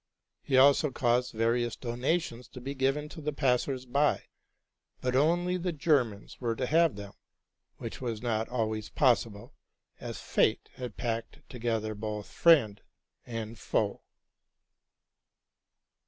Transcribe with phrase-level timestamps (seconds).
[0.41, 4.23] He also caused various donations to be given to the passers by;
[4.99, 7.13] but only the Germans were to have them,
[7.77, 9.53] which was not always possible,
[9.99, 12.81] as fate had packed together both friend
[13.27, 14.01] and foe.